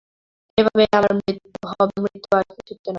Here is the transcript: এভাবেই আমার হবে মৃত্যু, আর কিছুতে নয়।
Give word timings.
এভাবেই 0.57 0.89
আমার 0.91 1.13
হবে 1.71 1.95
মৃত্যু, 2.05 2.29
আর 2.37 2.45
কিছুতে 2.57 2.73
নয়। 2.77 2.89